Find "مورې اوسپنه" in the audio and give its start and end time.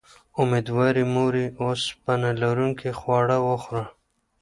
1.13-2.29